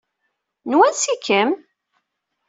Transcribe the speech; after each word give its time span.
N 0.69 0.71
wansi-kem? 0.77 1.49